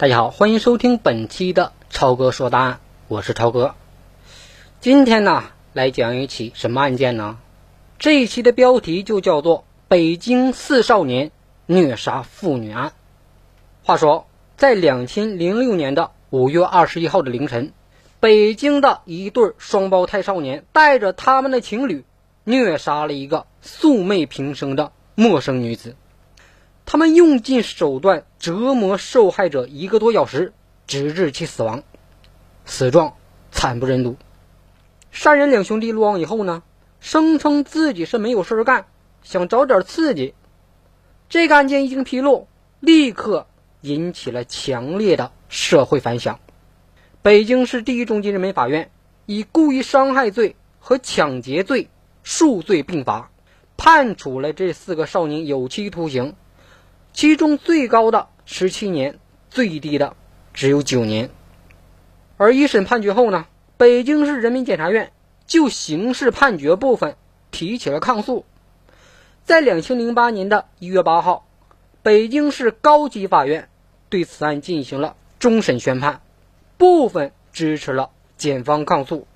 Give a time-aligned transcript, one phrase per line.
[0.00, 3.74] 大家好，欢迎收听本期的超哥说答案，我是超哥。
[4.80, 7.36] 今天呢，来讲一起什么案件呢？
[7.98, 11.32] 这一期的标题就叫做“北京四少年
[11.66, 12.94] 虐杀妇女案”。
[13.84, 14.26] 话说，
[14.56, 17.74] 在两千零六年的五月二十一号的凌晨，
[18.20, 22.06] 北京的一对双胞胎少年带着他们的情侣，
[22.44, 25.94] 虐杀了一个素昧平生的陌生女子。
[26.92, 30.52] 他们用尽手段折磨受害者一个多小时，
[30.88, 31.84] 直至其死亡，
[32.64, 33.14] 死状
[33.52, 34.16] 惨不忍睹。
[35.12, 36.64] 杀人两兄弟落网以后呢，
[36.98, 38.86] 声称自己是没有事儿干，
[39.22, 40.34] 想找点刺激。
[41.28, 42.48] 这个案件一经披露，
[42.80, 43.46] 立刻
[43.82, 46.40] 引起了强烈的社会反响。
[47.22, 48.90] 北京市第一中级人民法院
[49.26, 51.88] 以故意伤害罪和抢劫罪
[52.24, 53.30] 数罪并罚，
[53.76, 56.34] 判处了这四个少年有期徒刑。
[57.20, 59.18] 其中最高的十七年，
[59.50, 60.16] 最低的
[60.54, 61.28] 只有九年。
[62.38, 63.44] 而一审判决后呢，
[63.76, 65.12] 北京市人民检察院
[65.46, 67.16] 就刑事判决部分
[67.50, 68.46] 提起了抗诉。
[69.44, 71.46] 在两千零八年的一月八号，
[72.02, 73.68] 北京市高级法院
[74.08, 76.22] 对此案进行了终审宣判，
[76.78, 79.26] 部分支持了检方抗诉，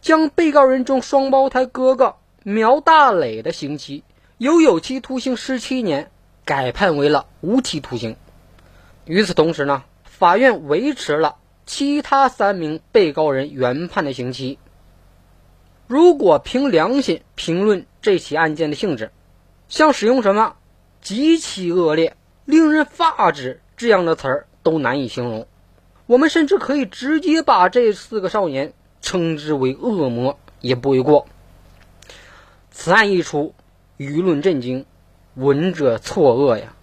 [0.00, 4.02] 将被告人中双胞胎哥哥苗大磊的刑期
[4.38, 6.10] 由有期徒刑十七年。
[6.48, 8.16] 改判为了无期徒刑。
[9.04, 14.58] 与此同时呢，法院维持了其他三名被告人原判的刑期。
[15.86, 19.10] 如果凭良心评论这起案件的性质，
[19.68, 20.56] 像使用什么
[21.02, 25.46] “极其恶劣”“令人发指”这样的词儿都难以形容。
[26.06, 31.26] 我们甚至可以直接把这四个少年称之为恶魔，也不为过。
[32.70, 33.54] 此案一出，
[33.98, 34.86] 舆论震惊。
[35.38, 36.74] 闻者错愕呀！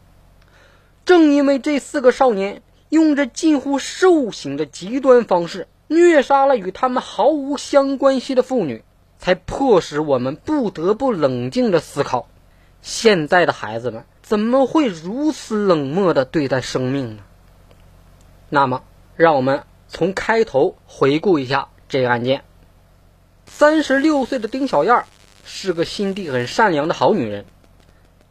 [1.03, 8.85] 正因为这四个少年用着近乎兽刑的极端方式虐杀了与他们毫无相关系的妇女，
[9.19, 12.29] 才迫使我们不得不冷静的思考：
[12.81, 17.23] 现在的孩子们怎么会如此冷漠的对待生命呢？
[18.49, 18.83] 那么，
[19.17, 22.45] 让我们从开头回顾一下这个案件。
[23.45, 25.03] 三十六岁的丁小燕
[25.43, 27.45] 是个心地很善良的好女人。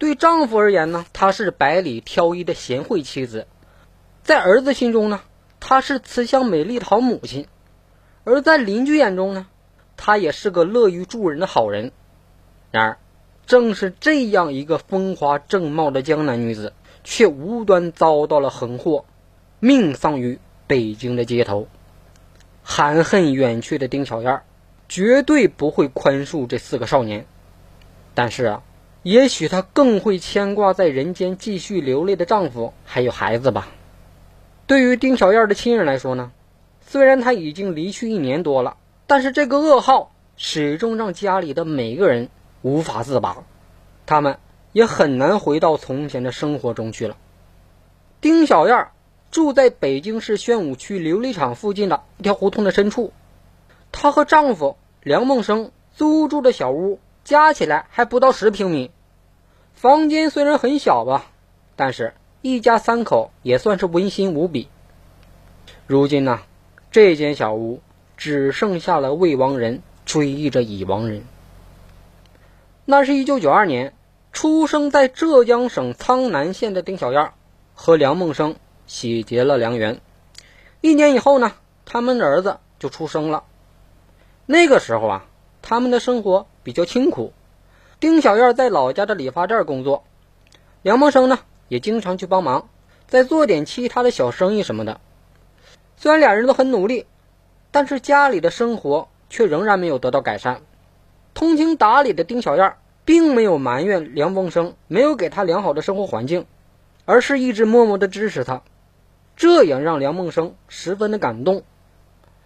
[0.05, 3.47] 对丈夫而言呢，她是百里挑一的贤惠妻子；
[4.23, 5.23] 在儿子心中呢，
[5.61, 7.47] 她是慈祥美丽的好母亲；
[8.25, 9.47] 而在邻居眼中呢，
[9.97, 11.91] 她也是个乐于助人的好人。
[12.71, 12.99] 然而，
[13.47, 19.07] 正是这样一个风华正茂的江南女子，却无端遭到了横祸，
[19.59, 21.67] 命丧于北京的街头。
[22.63, 24.43] 含恨远去的丁小燕，
[24.87, 27.25] 绝对不会宽恕这四个少年。
[28.13, 28.63] 但是啊。
[29.05, 33.69] 也许她更会牵挂在人间继续流泪的丈夫还有孩子吧。
[34.67, 36.33] 对于丁小燕的亲人来说呢，
[36.81, 42.31] 虽然她已经离去一年多了，但是这个噩耗始终让家里的每个人
[42.63, 43.45] 无法自拔，
[44.07, 44.39] 他们
[44.73, 47.19] 也很难回到从前的生活中去了。
[48.23, 48.89] 丁小燕
[49.31, 53.13] 住在北京市宣武区琉璃厂附近的一条胡同的深处，
[53.93, 58.91] 她和丈夫梁梦生租住的小屋加起来还不到十平米。
[59.73, 61.27] 房间虽然很小吧，
[61.75, 64.69] 但是一家三口也算是温馨无比。
[65.87, 66.41] 如今呢，
[66.91, 67.81] 这间小屋
[68.17, 71.25] 只剩下了未亡人追忆着已亡人。
[72.85, 73.95] 那是一九九二年，
[74.33, 77.33] 出生在浙江省苍南县的丁小燕
[77.75, 80.01] 和梁梦生喜结了良缘。
[80.81, 81.53] 一年以后呢，
[81.87, 83.45] 他们的儿子就出生了。
[84.47, 85.27] 那个时候啊，
[85.67, 87.33] 他们的生活比较清苦。
[87.99, 90.05] 丁小燕在老家的理发店工作，
[90.83, 91.39] 梁梦生呢
[91.69, 92.69] 也经常去帮忙，
[93.09, 95.01] 再做点其他的小生意什么的。
[95.97, 97.07] 虽然俩人都很努力，
[97.71, 100.61] 但是家里的生活却仍然没有得到改善。
[101.33, 102.75] 通情达理的丁小燕
[103.07, 106.45] 并没有埋怨梁梦生没有给她良好的生活环境，
[107.07, 108.63] 而是一直默默的支持他，
[109.35, 111.63] 这也让梁梦生十分的感动。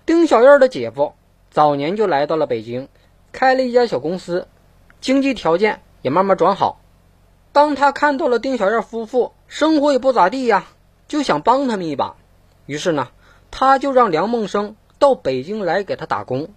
[0.06, 1.14] 丁小燕的姐夫
[1.50, 2.88] 早年就来到了北京，
[3.32, 4.46] 开了一家小公司。
[5.00, 6.80] 经济条件也慢慢转好。
[7.52, 10.66] 当他看到了丁小燕夫妇生活也不咋地呀，
[11.06, 12.16] 就想帮他们一把。
[12.66, 13.08] 于是呢，
[13.50, 16.48] 他就让梁梦生到北京来给他打工。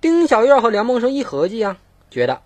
[0.00, 1.78] 丁小燕和梁梦生一合计啊，
[2.10, 2.42] 觉得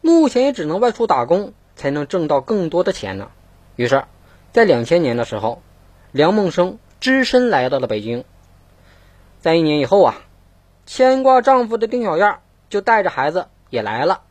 [0.00, 3.30] 目前也只能外出打工才能挣到更多的钱呢。
[3.76, 4.04] 于是，
[4.52, 5.62] 在两千年的时候，
[6.12, 8.24] 梁梦生只身来到了北京。
[9.40, 10.16] 在一年以后啊，
[10.84, 12.38] 牵挂丈夫的丁小燕
[12.68, 13.46] 就带着孩子。
[13.68, 14.22] 也来了，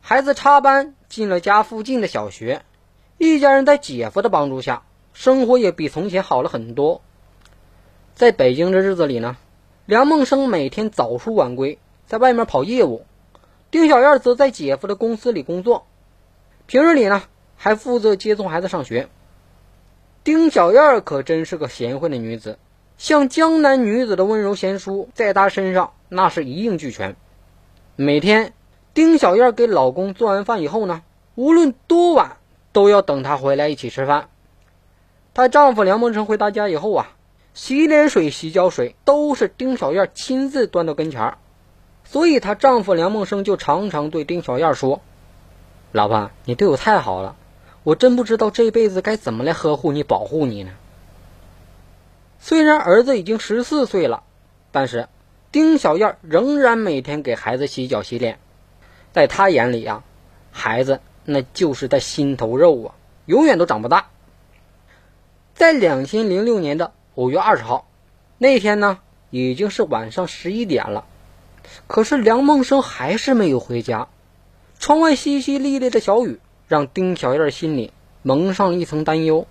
[0.00, 2.62] 孩子插班进了家附近的小学，
[3.18, 7.02] 一家人在姐夫的帮助下生活也比从前好了很多。
[8.14, 9.36] 在北京的日子里呢，
[9.84, 13.02] 梁梦生每天早出晚归，在外面跑业务；
[13.72, 15.86] 丁小燕则在姐夫的公司里工作，
[16.66, 17.24] 平日里呢
[17.56, 19.08] 还负责接送孩子上学。
[20.22, 22.60] 丁小燕可真是个贤惠的女子，
[22.96, 27.16] 像江南女子的温柔贤淑，在她身上那是一应俱全。
[28.02, 28.52] 每天，
[28.94, 31.02] 丁小燕给老公做完饭以后呢，
[31.36, 32.36] 无论多晚，
[32.72, 34.28] 都要等他回来一起吃饭。
[35.34, 37.12] 她丈夫梁梦生回到家以后啊。
[37.54, 41.38] 洗脸水、洗脚水都是丁小燕亲自端到跟前儿，
[42.02, 45.02] 所以她丈夫梁梦生就常常对丁小燕说
[45.92, 47.36] ：“老婆，你对我太好了，
[47.84, 50.70] 我真不知道这辈子该怎么来呵护你、保护你呢。”
[52.40, 54.22] 虽然儿子已经十四岁了，
[54.70, 55.08] 但是
[55.52, 58.40] 丁小燕仍然每天给孩子洗脚、洗脸，
[59.12, 60.02] 在她眼里呀，
[60.50, 62.94] 孩子那就是他心头肉啊，
[63.26, 64.08] 永远都长不大。
[65.54, 66.92] 在两千零六年的。
[67.14, 67.86] 五月二十号，
[68.38, 71.04] 那天呢，已经是晚上十一点了，
[71.86, 74.08] 可是梁梦生还是没有回家。
[74.78, 79.46] 窗外淅淅沥沥的小雨，让丁小燕心里蒙上一层担忧。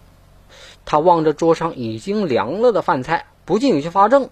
[0.85, 4.31] 她望着桌上已经凉了的饭菜，不禁有些发怔。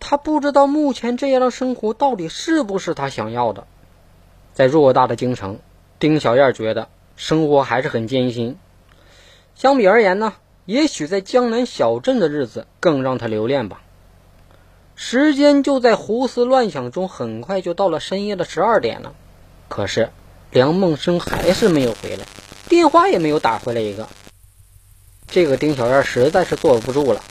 [0.00, 3.66] 他不知道目前这样的生活到底是不是他想要的。
[4.54, 5.58] 在偌大的京城，
[5.98, 8.58] 丁小燕觉得生活还是很艰辛。
[9.54, 10.34] 相比而言呢？
[10.64, 13.82] 也许在江南小镇的日子更让他留恋吧。
[14.96, 19.14] 时间就在胡思乱想中，很快就到了深夜的十二点了。
[19.68, 20.10] 可是
[20.50, 22.24] 梁梦生还是没有回来，
[22.68, 24.08] 电话也没有打回来一个。
[25.28, 27.22] 这个丁小燕实在是坐不住了，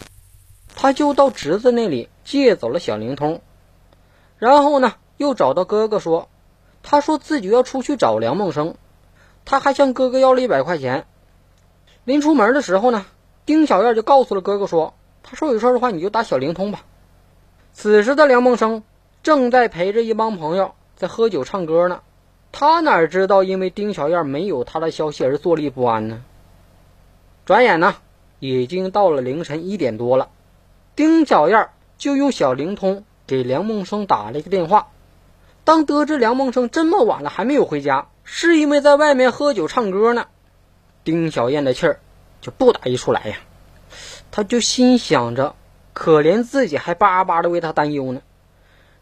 [0.86, 3.42] 他就到侄子那里借走了小灵通，
[4.38, 6.30] 然后呢，又找到哥哥说，
[6.84, 8.76] 他说自己要出去找梁梦生，
[9.46, 11.08] 他还向哥哥要了一百块钱。
[12.04, 13.04] 临出门的时候呢。
[13.48, 14.94] 丁小燕就告诉了哥哥说
[15.24, 16.86] ：“他说有事的话，你就打小灵通吧。”
[17.74, 18.84] 此时的梁梦生
[19.24, 22.02] 正在陪着一帮朋友在喝酒唱歌呢，
[22.52, 26.24] 他哪知道因为丁小燕没有他的消息而坐立不安呢？
[27.44, 27.96] 转眼呢，
[28.40, 30.30] 已经到了凌晨一点多了，
[30.96, 34.88] 丁小燕就用小灵通给梁梦生打了一个电话。
[35.64, 40.28] 当得知梁梦生这么晚了还没有回家，是因为在外面喝酒唱歌呢，
[41.04, 42.00] 丁小燕的气儿。
[42.42, 43.38] 就不打一处来呀，
[44.30, 45.56] 他就心想着，
[45.94, 48.22] 可怜自己还巴巴的为他担忧呢。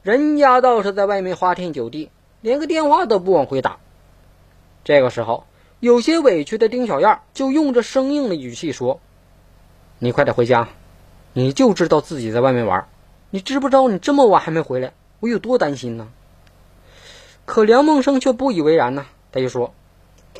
[0.02, 3.80] 人家倒是在外面花天酒地，连个电话都不往回打。
[4.86, 5.46] 这个时候，
[5.82, 9.02] 有些委屈的丁小燕就用着生硬的语气说
[10.00, 10.70] ：“你快点回家，
[11.34, 12.88] 你就知道自己在外面玩，
[13.30, 16.08] 你知不知道你这么晚还没回来，我有多担心呢？”
[17.46, 19.74] 可梁梦生却不以为然呢，他就说：“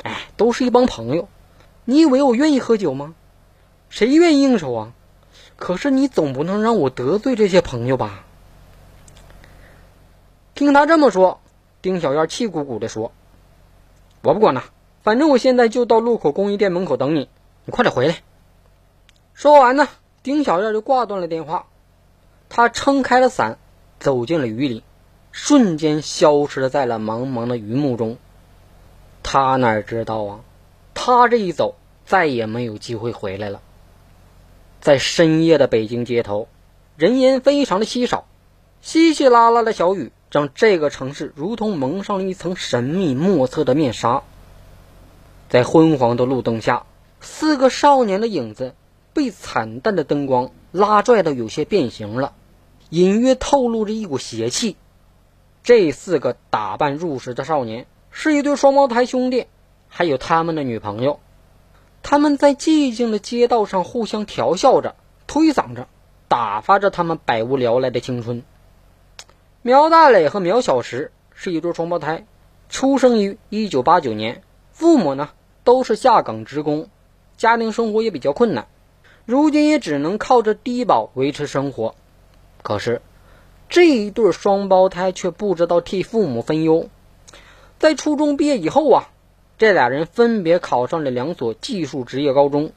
[0.02, 1.28] 哎，都是一帮朋友。”
[1.86, 3.14] 你以为我愿意喝酒吗？
[3.90, 4.92] 谁愿意应酬啊？
[5.56, 8.24] 可是你总不能让我得罪这些朋友吧？
[10.54, 11.40] 听他这么说，
[11.82, 13.12] 丁小燕气鼓鼓的说
[14.22, 14.64] ：“我不管了，
[15.02, 17.28] 反正我现在就到路口工艺店门口等你，
[17.66, 18.22] 你快点回来。”
[19.34, 19.88] 说完呢，
[20.24, 21.66] 丁小燕就挂断了电话。
[22.48, 23.58] 她撑开了伞，
[24.00, 24.82] 走进了雨里，
[25.32, 28.16] 瞬间消失在了茫茫的云幕中。
[29.22, 30.40] 她哪知道啊？
[30.94, 31.74] 他这一走，
[32.06, 33.60] 再也没有机会回来了。
[34.80, 36.48] 在深夜的北京街头，
[36.96, 38.26] 人烟非常的稀少，
[38.80, 44.22] 稀稀拉拉的小雨让这个城市如同蒙上了一层神秘莫测的面纱。
[45.50, 46.86] 在昏黄的路灯下，
[47.20, 48.74] 四个少年的影子
[49.14, 52.34] 被惨淡的灯光拉拽的有些变形了，
[52.90, 54.76] 隐约透露着一股邪气。
[55.62, 59.46] 这四个打扮入时的少年是一对双胞胎兄弟。
[59.88, 61.20] 还有他们的女朋友，
[62.02, 64.96] 他们在寂静的街道上互相调笑着、
[65.28, 65.86] 推搡着，
[66.26, 68.42] 打发着他们百无聊赖的青春。
[69.62, 72.26] 苗大磊和苗小石是一对双胞胎，
[72.68, 74.42] 出生于一九八九年，
[74.72, 75.30] 父母呢
[75.62, 76.88] 都是下岗职工，
[77.36, 78.66] 家庭生活也比较困难，
[79.26, 81.94] 如今也只能靠着低保维持生活。
[82.62, 83.02] 可是
[83.68, 86.88] 这一对双胞胎却不知道替父母分忧，
[87.78, 89.10] 在初中毕业以后啊。
[89.56, 92.72] 这俩人分别考上了两所技术职业高中，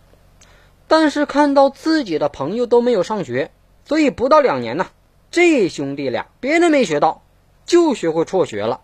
[0.87, 3.49] 但是看到自己的朋友都没有上学，
[3.83, 4.85] 所以不到两年呢，
[5.31, 7.23] 这兄弟俩别的没学到，
[7.65, 8.81] 就学会辍学了。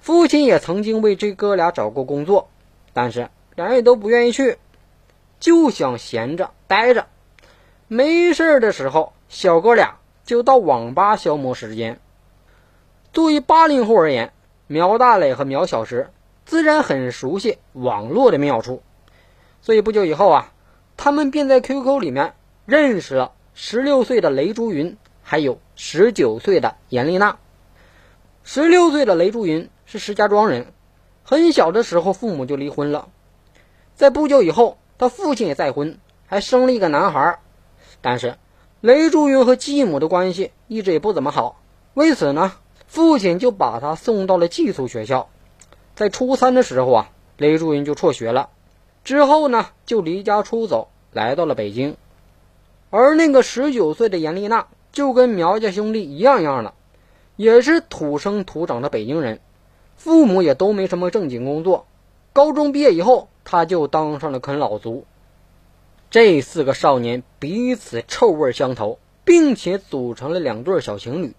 [0.00, 2.48] 父亲也曾经为这哥俩找过工作，
[2.94, 4.56] 但是两人也都不愿意去，
[5.38, 7.06] 就想闲着待着。
[7.88, 12.00] 没事的时候，小哥俩就到网吧消磨时间。
[13.12, 14.32] 作为八零后而言，
[14.66, 16.10] 苗大磊和苗小石。
[16.44, 18.80] 自然很熟悉网络的妙处，
[19.60, 20.52] 所以不久以后啊，
[20.96, 22.34] 他们便在 QQ 里面
[22.66, 27.36] 认识了十六岁的雷珠云，还有十九岁的严丽娜。
[28.44, 30.72] 十六岁的雷珠云是石家庄人，
[31.24, 33.08] 很小的时候父母就离婚了，
[33.96, 37.38] 在不久以后，他父亲也再婚，还生了一个男孩。
[38.00, 38.36] 但是
[38.80, 41.60] 雷珠云和继母的关系一直也不怎么好，
[41.94, 42.52] 为此呢，
[42.86, 45.28] 父亲就把他送到了寄宿学校。
[45.94, 48.50] 在初三的时候啊，雷珠云就辍学了，
[49.02, 51.96] 之后呢，就离家出走，来到了北京。
[52.90, 56.74] 而那个十九岁的严丽娜，就跟苗家兄弟一样样的，
[57.34, 59.40] 也是土生土长的北京人，
[59.96, 61.86] 父母也都没什么正经工作。
[62.36, 65.06] 高中毕业以后，他就当上了啃老族。
[66.10, 71.34] 这四个少年彼此臭味相投，并且组成了两对小情侣。